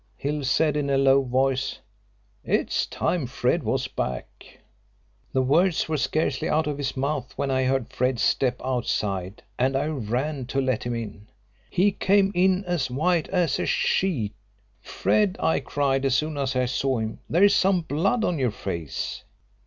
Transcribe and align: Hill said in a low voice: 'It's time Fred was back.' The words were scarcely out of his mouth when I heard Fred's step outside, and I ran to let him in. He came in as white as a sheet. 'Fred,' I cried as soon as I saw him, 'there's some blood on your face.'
Hill 0.17 0.43
said 0.43 0.75
in 0.75 0.89
a 0.89 0.97
low 0.97 1.21
voice: 1.21 1.77
'It's 2.43 2.87
time 2.87 3.27
Fred 3.27 3.61
was 3.61 3.87
back.' 3.87 4.57
The 5.31 5.43
words 5.43 5.87
were 5.87 5.95
scarcely 5.95 6.49
out 6.49 6.65
of 6.65 6.79
his 6.79 6.97
mouth 6.97 7.33
when 7.37 7.51
I 7.51 7.65
heard 7.65 7.87
Fred's 7.93 8.23
step 8.23 8.59
outside, 8.63 9.43
and 9.59 9.75
I 9.75 9.85
ran 9.85 10.47
to 10.47 10.59
let 10.59 10.85
him 10.85 10.95
in. 10.95 11.27
He 11.69 11.91
came 11.91 12.31
in 12.33 12.65
as 12.65 12.89
white 12.89 13.29
as 13.29 13.59
a 13.59 13.67
sheet. 13.67 14.33
'Fred,' 14.81 15.37
I 15.39 15.59
cried 15.59 16.03
as 16.05 16.15
soon 16.15 16.35
as 16.35 16.55
I 16.55 16.65
saw 16.65 16.97
him, 16.97 17.19
'there's 17.29 17.53
some 17.55 17.81
blood 17.81 18.23
on 18.23 18.39
your 18.39 18.49
face.' 18.49 19.23